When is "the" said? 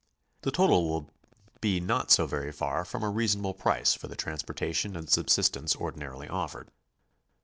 0.41-0.49, 4.07-4.15